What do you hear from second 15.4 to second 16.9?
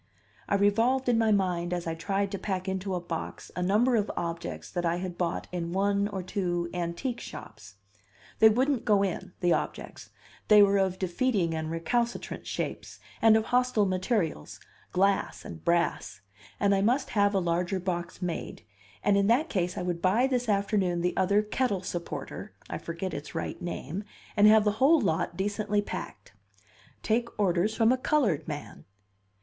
and brass and I